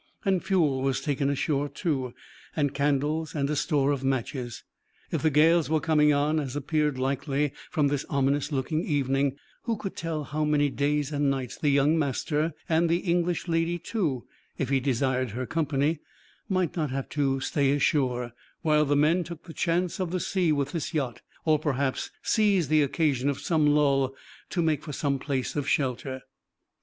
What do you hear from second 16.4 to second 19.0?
might not have to stay ashore, while the